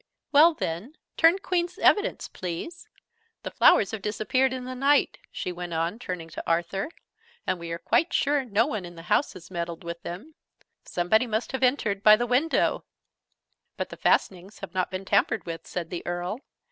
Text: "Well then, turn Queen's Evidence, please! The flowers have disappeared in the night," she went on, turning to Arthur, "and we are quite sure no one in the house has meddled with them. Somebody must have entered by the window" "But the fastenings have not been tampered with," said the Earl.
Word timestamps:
"Well 0.31 0.55
then, 0.55 0.97
turn 1.15 1.37
Queen's 1.37 1.77
Evidence, 1.77 2.27
please! 2.27 2.89
The 3.43 3.51
flowers 3.51 3.91
have 3.91 4.01
disappeared 4.01 4.51
in 4.51 4.65
the 4.65 4.73
night," 4.73 5.19
she 5.31 5.51
went 5.51 5.75
on, 5.75 5.99
turning 5.99 6.27
to 6.29 6.43
Arthur, 6.47 6.89
"and 7.45 7.59
we 7.59 7.71
are 7.71 7.77
quite 7.77 8.11
sure 8.11 8.43
no 8.43 8.65
one 8.65 8.83
in 8.83 8.95
the 8.95 9.03
house 9.13 9.33
has 9.33 9.51
meddled 9.51 9.83
with 9.83 10.01
them. 10.01 10.33
Somebody 10.85 11.27
must 11.27 11.51
have 11.51 11.61
entered 11.61 12.01
by 12.01 12.15
the 12.15 12.25
window" 12.25 12.83
"But 13.77 13.89
the 13.89 13.95
fastenings 13.95 14.57
have 14.61 14.73
not 14.73 14.89
been 14.89 15.05
tampered 15.05 15.45
with," 15.45 15.67
said 15.67 15.91
the 15.91 16.03
Earl. 16.07 16.39